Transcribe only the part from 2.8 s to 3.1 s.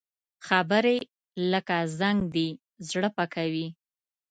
زړه